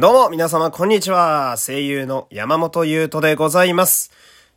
[0.00, 1.56] どうも、皆様、こんにちは。
[1.58, 4.10] 声優の山本優斗でございます。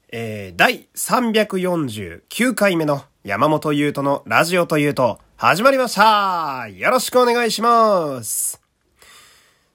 [0.08, 8.62] えー、第349回目の山本優斗のラジオというと、始まりましたよろしくお願いします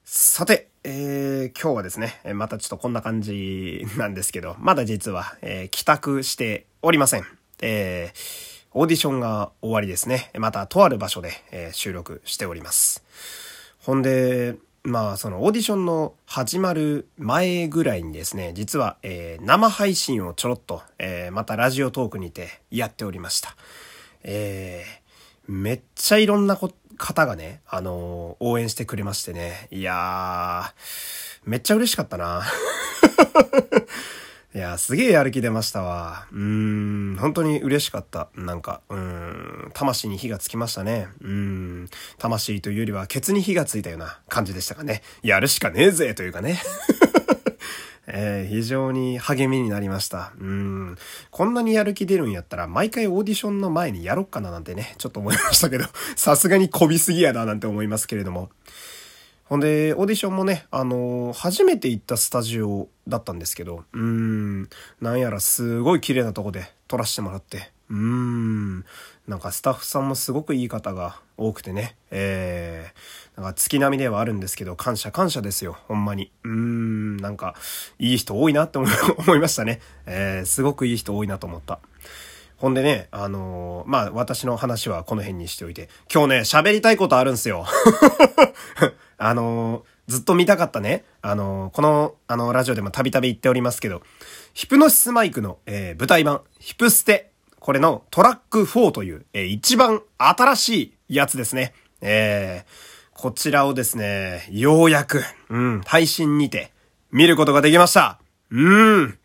[0.06, 7.26] さて、えー、今日はですね、またちょっとこんな感じなんですけど、まだ実は、えー、帰宅しておりません。
[7.60, 10.30] えー、オーディションが終わりですね。
[10.38, 13.04] また、とある場所で、えー、収録しております。
[13.80, 23.56] ほんで、まあ、そのオーディションの始まる前ぐらいにですね、実は、えー、生配信をちょろっと、えー、またラジオトークにてやっておりました。
[24.22, 29.68] えー、めっちゃいろんな方がね、あのー、応援してくれましてね。
[29.70, 32.42] いやー、めっちゃ嬉しかったな。
[34.54, 36.26] いや、すげえやる気出ましたわ。
[36.32, 38.28] うーん、本当に嬉しかった。
[38.34, 41.08] なんか、うーん、魂に火がつきましたね。
[41.20, 45.02] うーん、魂というよりはケツに火がついたような感じでしたかね。
[45.22, 46.62] やるしかねえぜというかね。
[48.10, 50.32] えー、非常に励みになりました。
[50.40, 50.96] うん。
[51.30, 55.84] こんなにやる気出るんやったら、毎回オーディションの前にやろっかななんてね、ちょっと思いましたけど、
[56.16, 58.48] さすがにこびすぎやななんて思いますけれども。
[59.48, 64.68] ほんで、オーディションもね、あのー、初めて行ったスタジオだったんですけど、うーん、
[65.00, 68.84] なんやらすごい綺麗なとこで撮らせてもらって、うーん、
[69.26, 76.30] なんかスタッフさんもすごくいい方が多くてね、えー、なんか月並みではあるんですけど、感謝感謝ですよ、ほんまに。
[76.44, 77.54] うーん、なんか、
[77.98, 78.86] いい人多いなって思
[79.34, 79.80] い ましたね。
[80.04, 81.80] えー、すごくいい人多いなと思った。
[82.58, 87.64] ほんでね、あのー、まあ、私の話はこの辺にしておいて、今日ね、喋りたいことあるんすよ。
[89.16, 94.02] あのー、ずっと見たかったね、あのー、この、あの、ラジオでもたびたび言っておりますけど、
[94.54, 101.74] ヒプノシスマイクの、えー、舞台版、ヒプステ、これのトラック4という、えー、一番新しいやつですね。
[102.00, 106.72] えー、こちらをですね、ようやく、うん、配信にて、
[107.12, 108.18] 見ることができました。
[108.50, 109.17] うーん、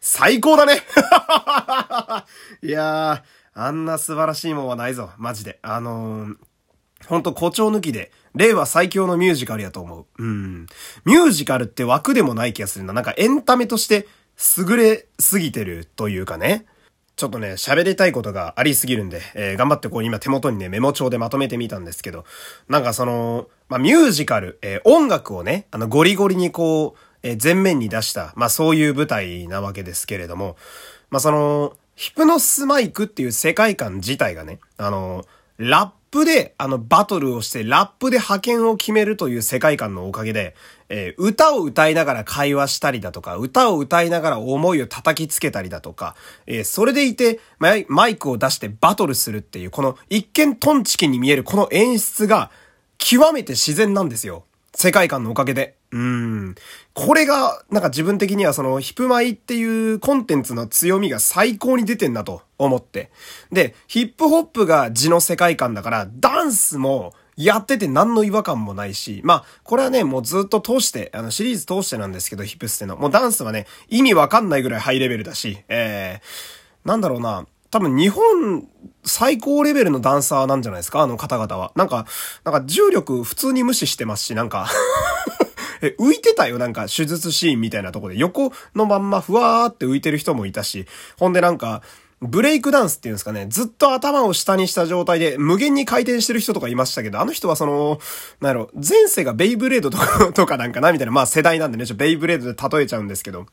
[0.00, 0.82] 最高だね
[2.62, 5.58] いやー、あんな素晴らしいもんはないぞ、マジで。
[5.62, 6.36] あのー、
[7.06, 10.22] ほんと誇張抜きで、令和最強のミュージカルやと思う。
[10.22, 10.66] うん。
[11.04, 12.92] ミュージカルって枠でもない気がするな。
[12.92, 14.06] なんかエンタメとして
[14.56, 16.66] 優れすぎてるというかね。
[17.16, 22.24] ちょっとね、喋りたいことがありすぎるんで、えー、頑張ってこう今手元にね、メモ帳でまとめてみたんですけど、
[22.68, 30.56] なんかその、まあ、ミュージカル、えー、音楽をね、あの、ゴリゴリにこう、えー、前面に出した、まあ、そういう舞台なわけですけれども、
[31.10, 35.26] まあ、その、ヒプノスマイクっていう世界観自体がね、あの、
[35.58, 40.56] ラップで、あの、バトルをして、ラップで派遣を決めるという世界観のおかげで、
[40.88, 46.16] えー、歌を歌いながら会話したりだとか、歌を歌いながら思いを叩きつけたりだとか、
[46.46, 52.50] えー、それでいて、マイクを出してバトルするっていう、この一見トンチキに見えるこの演出が、
[52.96, 54.44] 極めて自然なんですよ。
[54.74, 55.79] 世界観のおかげで。
[55.92, 56.54] うん。
[56.94, 63.10] これが、なんか自分的にはそのヒップマイっていうコンテンツの強みが最高に出てんなと思って。
[63.50, 72.96] で、ヒップホップが字の世界観だから、ダンスもやってて何の違和感もないし、まあ、これはね、もうずっと通して、あの、シリーズ通してなんですけど、ヒップステの。
[72.96, 78.68] もうダンスはね、意味わかんないぐらいハイレベルだし、えー、なんだろうな、多分日本
[79.04, 81.02] 最高レベルのダンサーなんじゃないですか？
[81.02, 81.70] あの方々は。
[81.76, 82.04] なんか、
[82.44, 84.68] なんか重力普通に無視してますし、なんか
[85.82, 88.16] え、浮いてたよ、なんか、手術シーンみたいなとこで。
[88.16, 90.86] 横のまんまふわーって浮いてる人もいたし、
[91.18, 91.82] ほんでなんか、
[92.22, 97.98] ブレイクダンスっていうんですかね、ずっと頭を下にした状態で無限に回転してる人とかいましたけど、あの人はその、
[98.40, 103.46] なんやろ、前世がベイブレードとかとかなんかなみたいな、まあ世代なんでね、ちょベイブレードで例えちゃうんですけど、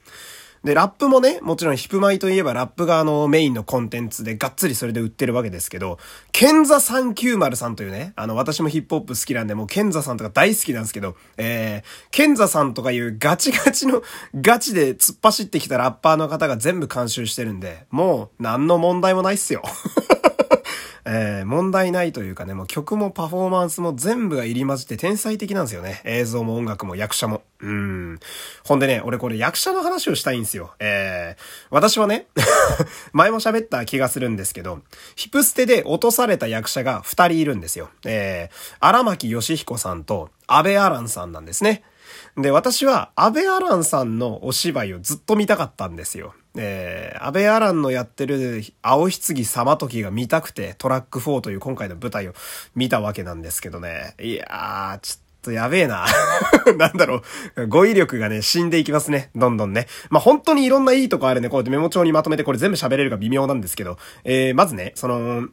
[0.68, 5.98] で、ラップもね、もちろんヒプマイといえばラップがあのメインのコンテンツでがっつりそれで売ってるわけですけど、
[6.34, 14.04] ケンザ390さんというね、あの私もヒップホップ好きなんでもうケンザさんとか大好きなんですけど、えー、ケンザさんとかいうガチガチの
[14.36, 19.64] ガチで突っ走ってきたラッパーの方が全部監修してるんで、もう何の問題もないっすよ。
[21.10, 26.02] えー、問題ないというかね、もう曲もパフォーマンスも全部が入り混じって天才的なんですよね。
[26.04, 27.44] 映像も音楽も役者も。
[27.62, 28.20] うん。
[28.66, 30.74] ほんでね、俺これ役者の話をしたいんですよ。
[30.80, 32.28] えー、私はね、
[33.14, 34.82] 前も喋った気がするんですけど、
[35.16, 37.90] ヒプステで落とされた役者が二人いるんですよ。
[38.06, 41.84] えー、荒牧義彦さんと安倍アランさんなんですね。
[42.36, 46.34] で、私は安倍アランさんのお芝居をずっと見たかったんですよ。
[46.58, 52.34] えー、安倍アランのやってる青棺様時が見たくてトラック4という今回の舞台を
[52.76, 54.16] 見たわけなんですけどね。
[54.20, 56.06] いやー、ちょっとやべえな。
[56.78, 57.22] なんだろ
[57.56, 57.68] う。
[57.68, 59.30] 語彙力がね、死んでいきますね。
[59.36, 59.88] どんどんね。
[60.10, 61.50] まあ、本当にいろんないいとこあるね。
[61.50, 63.98] こうやってメモ帳にまとめてこれ全部喋れるか微妙なんですけど。
[64.24, 65.48] えー、まずね、その、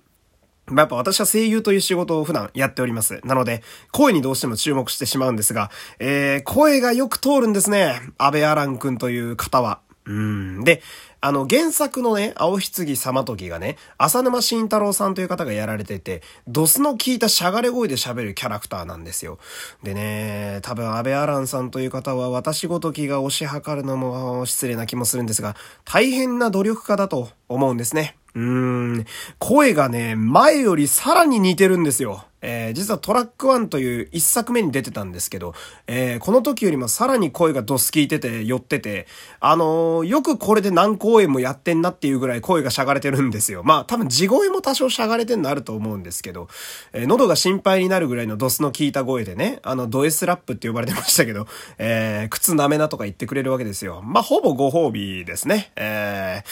[0.67, 3.21] まあ、やっぱ私は声優という仕事を普段やっております。
[3.25, 3.63] なので、
[3.93, 8.01] 声にどうしても注目してしまうんですが、えー、声がよく通るんですね。
[8.17, 9.81] 安倍アラン君という方は。
[10.07, 10.65] うん。
[10.65, 10.83] で、
[11.23, 19.39] あの、原作のね、青棺様時がね、浅沼慎太郎さんという方がやられてて、ドスの効いたしゃがれ声で喋るキャラクターなんですよ。
[19.83, 28.17] でね、多分安倍アランさんという方は私ごときが推し量るのも失礼な気もするんですが、大変な努力家だと思うんですね。
[28.35, 29.07] うーん、
[29.39, 32.25] 声がね、前よりさらに似てるんですよ。
[32.47, 35.55] えー、実はトラック1という一作目に出てたんですけど、
[35.87, 39.07] えー、この時よりもさらに声がドス効いてて、寄ってて、
[39.41, 43.63] あのー、よくこれで何公演もやってんなっていうぐらい声がしゃがれてるんですよ。
[43.65, 46.49] まあ多分地声も多少しゃがれてんのあると思うんですけど、
[46.93, 51.47] え喉が心配になるぐらいのドスの効いた声でね、あのド S ラップって呼ばれてましたけど、
[51.79, 54.03] え靴なめなとか言ってくれるわけですよ。
[54.03, 55.73] まあほぼご褒美ですね。
[55.77, 56.43] え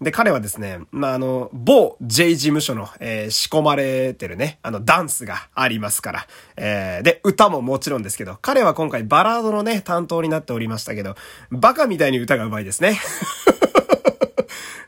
[0.00, 6.26] で、彼はですね、まあ、あの、某 J 事務所の、えー、仕込まれてるね、あの、ダンスがありますから、
[6.56, 11.14] えー、で、歌ももちろんですけど、彼は今回バラードのね、担当になっておりましたけど、
[11.50, 13.00] バカみたいに歌が上手いですね。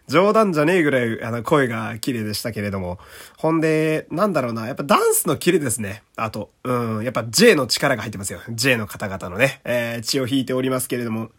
[0.09, 2.99] 冗談じゃねえぐらい、あの、声が綺麗でしたけれども。
[3.37, 6.05] ほんで、なんだろうな、やっぱダンスのキレですね。
[6.15, 8.41] あと、うん、やっぱ J の力が入ってますよ。
[8.51, 11.31] J の方々のね、えー、血を引いておりますけれども。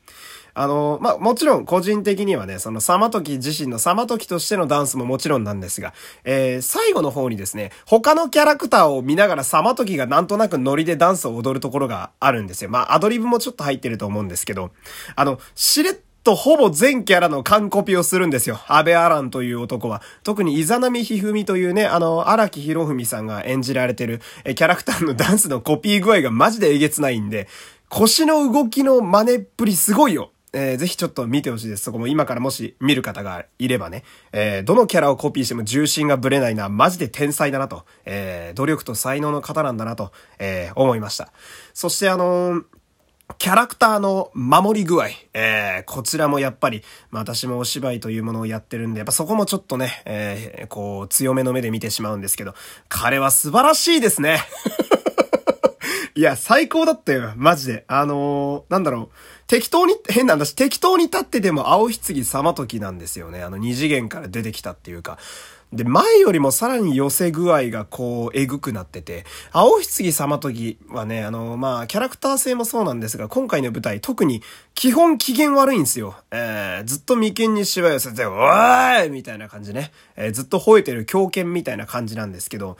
[0.60, 5.94] あの、まあ、もちろん個人的にはね、そのサマトキ自身のサマトキとしてのダンスももちろんなんですが、
[6.24, 12.72] えー、最後の方にですね、他のキャラクターを見ながらサマトキがなんとなくノリでダンスを踊るところがあるんですよ。
[12.72, 14.72] まあ、アドリブもちょっと入ってると思うんですけど、
[15.16, 18.60] あの、しれっとほぼ全キャラの完コピをするんですよ。
[18.68, 20.02] 安倍アランという男は。
[20.24, 27.48] 特にイザナミヒフミというね、あの、荒木博文さんが演じられてる、え、キャラクターのダンスのコピー具合がマジでえげつないんで、
[27.90, 30.32] 腰の動きの真似っぷりすごいよ。
[30.54, 31.84] えー、ぜひちょっと見てほしいです。
[31.84, 41.32] そこも今からもし見る方がいればね、えー、どのキャラをコピーしても重心がぶれないな、マジで天才だなと、えー、努力と才能の方なんだなと、えー、思いました。
[41.74, 42.64] そしてあのー
[43.40, 45.10] キャラクターの守り具合。
[45.34, 52.56] えー、こちらもやっぱり、まあ私もお芝居というものをやってるんで、やっぱそこもちょっとね、えー、こう、強めの目で見てしまうんですけど、
[52.88, 54.40] 彼は素晴らしいですね。
[56.18, 57.86] いや、最高だったよ、マジで。
[57.88, 59.16] あのー、なんだろう。
[59.46, 63.44] 適当に、変なんだし、適当に立ってでも青棺様時なんですよね。
[63.44, 65.20] あの二次元から出てきたっていうか。
[65.72, 74.42] で、前よりもさらに寄せ具合がこう、えぐくなってて、青棺様時はね、あの、まあ、キャラクター性もそうなんですが、今回の舞台、特に、
[74.74, 76.16] 基本機嫌悪いんですよ。
[76.32, 79.92] えー、ずっと眉間にしわ寄せて、おーいみたいな感じね。
[80.16, 82.78] えー、ずっと吠えてる狂犬みたいな感じなんですけど、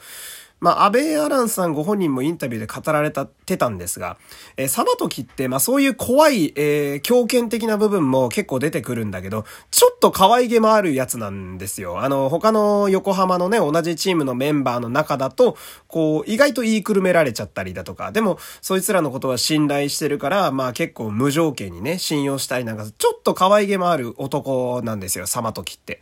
[0.60, 4.18] まあ、安倍アランさんご本人もインタビューで語られた、てたんですが、
[4.56, 12.00] えー、サバトキって、まあ、そういう怖い、えー、狂犬的な部分も結構出てくるんだけど、ちょっと可愛げもあるやつなんですよ。
[12.00, 15.56] あの、他の横浜のね、同じチームのメンバーの中だと、
[15.86, 26.00] こう、意外と言いくるめられちゃったりだとか、でも、そいつらのことは信頼してるから、まあ結構無条件にね、信用したりなんか、ちょっと可愛げもある男なんですよ、サマトキって。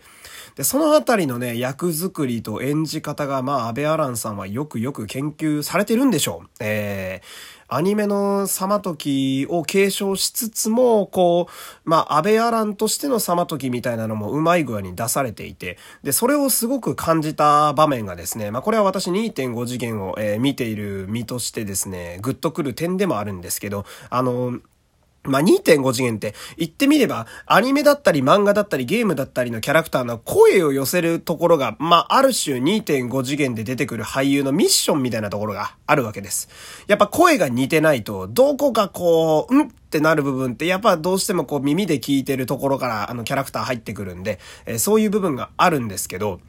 [0.56, 6.48] で、そのあたりのね、役作りと演じ方が、まあ、安倍アランさんはよくよく研究されてるんでしょう。
[6.60, 24.58] えー、アニメのサマトキを継承しつつも、こう、まあ、安倍アランとしてのサマトキみたいなのもうまい具合に出されていて、で、それをすごく感じた場面がですね、まあ、これは私2.5次元を、えー、見ている身としてですね、グッとくる点でもあるんですけど、あの、
[25.26, 36.48] まあ、2.5次元って言ってみれば、アニメだったり漫画だったりゲームだったりのキャラクターの声を寄せるところが、まあ、ある種2.5次元で出てくる俳優のミッションみたいなところがあるわけです。
[36.86, 39.72] やっぱ声が似てないと、どこかこう、うん？
[39.96, 46.40] ってなる部分って、やっぱどうしてもこう耳で聞いてるところからあのキャラクター入ってくるんで、えー、そういう部分があるんですけど、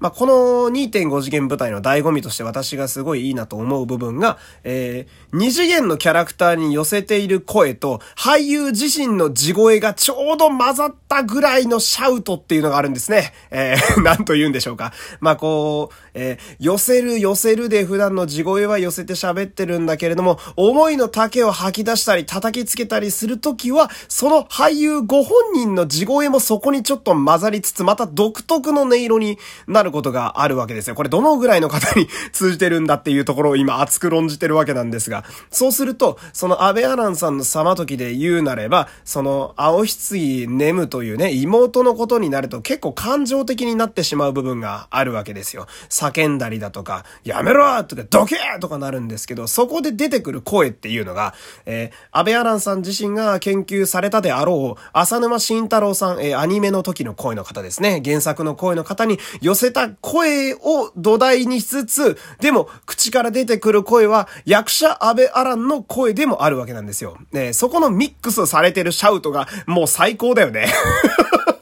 [0.00, 0.32] まあ、この
[0.70, 13.32] 2.5次元舞台の醍醐味として私がすごいいいなと思う部分が、えー、2次元のキャラクターに寄せている声と、俳優自身の地声がちょうど混ざったぐらいのシャウトっていうのがあるんですね。
[13.50, 14.92] えー、 なんと言うんでしょうか。
[15.20, 30.96] まあ、こう、えー、寄せる寄せるで普段の地声は寄せて喋ってるんだけれども、思いの丈を吐き出したり叩きつけたりたりするときは、その俳優ご本人の地声もそこにちょっと混ざりつつ、また独特の音色になることがあるわけですよ。
[30.96, 45.66] これどのぐらいの方に通じてるんだっていうところを今熱く論じてるわけなんですが、そうすると、その安倍アランさんの様時で言うなれば、その青棺ネムというね、妹のことになると結構感情的になってしまう部分があるわけですよ。
[45.90, 51.34] 叫んだりだとか、やめろとか、どけとかなるんですけど、そこで出てくる声っていうのが、
[51.66, 58.02] えー、安倍アランさん自身が研究されたであろう、浅沼慎太郎さん、えー、アニメの時の声の方ですね。
[58.04, 67.18] 原作の声の方に寄せた声を土台にしつつ、でも、口から出てくる声は、役者安倍アランの声でもあるわけなんですよ。
[67.32, 70.66] ね、そこのミックスされてるシャウトが、もう最高だよね。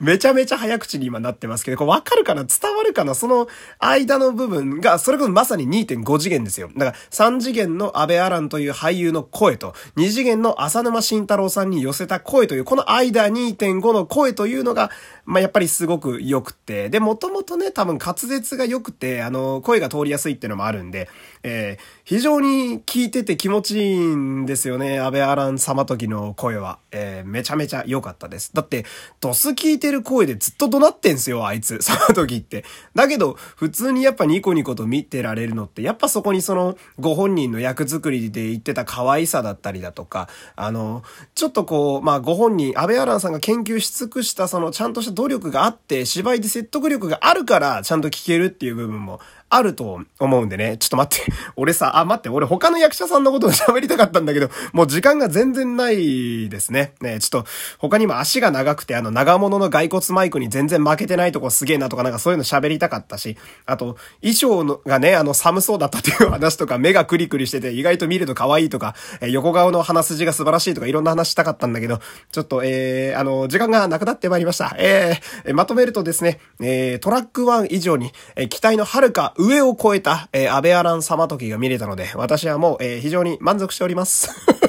[0.00, 2.44] めちゃめちゃ早口に今なってますけど、これわかるかな？
[2.44, 3.14] 伝わるかな？
[3.14, 6.70] その間の部分が、それこそまさに2.5次元ですよ。
[6.76, 14.90] だから3次元の安倍アランという俳優の声と、2次元の浅沼慎太郎さんに寄せた声という、この間2.5の声というのが、
[15.30, 21.08] まあ、やっぱりすごく良くて、で、もともとね、多分滑舌が良くて、あの、声が通りやすいっていうのもあるんで、
[21.44, 26.80] えー、非常に聞いてて気持ちいいんですよね、安倍アラン様時の声は。
[26.90, 28.52] えー、めちゃめちゃ良かったです。
[28.52, 28.84] だって、
[29.20, 32.64] ドス聞いてる声でずっと怒鳴ってんすよ、あいつ、 様時って。
[32.96, 41.04] だけど、普通にやっぱニコニコと見てられるのって、やっぱそこにその、ご本人の役作りで言ってた可愛さだったりだとか、あの、
[41.36, 50.76] ちょっとこう、まあ、ご本人、安倍アランさんが研究し尽くしたその、ちゃんとした努力があって、芝居で説得力があるから、ちゃんと聞けるっていう部分もあると思うんでね。
[50.78, 51.32] ちょっと待って。
[51.56, 56.94] 俺さ、あ、待って、俺他の役者さんのことを喋りたかったんだけど、もう時間が全然ないですね。
[57.00, 71.98] ね、ちょっと他にも足が長くて、あの、長物の骸骨マイクに全然負けてないとこすげえなとかなんかそういうの喋りたかったし、あと、衣装のがね、あの、寒そうだったっていう話とか、目がクリクリしてて意外と見ると可愛いとか、え横顔の鼻筋が素晴らしいとかいろんな話したかったんだけど、
[72.30, 74.74] ちょっと、えー、あの、時間がなくなってまいりました。
[74.78, 84.30] えー、まとめるとですね、えー、トラック1以上に、え、期待の遥か上を超えた、えー、安倍アラン様時が見れたので、私はもう、えー、非常に満足しております。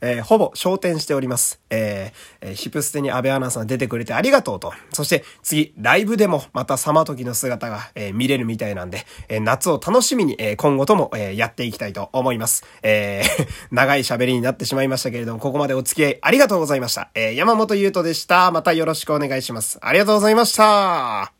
[0.00, 1.60] えー、ほぼ昇天しております。
[1.70, 4.72] えー、ヒプステに安倍アナさん出てくれてありがとうと。
[4.92, 12.64] そして次、ライブでもまた様時の姿が、えー、見れるみたいなんで、え、夏を楽しみに、え、今後とも、えー、やっていきたいと思います。
[12.82, 17.10] えー、 長い喋りになってしまいましたけれども、ここまでお付き合いありがとうございました。
[17.14, 18.50] え、山本優斗でした。
[18.52, 19.78] またよろしくお願いします。
[19.80, 21.37] ありがとうございました。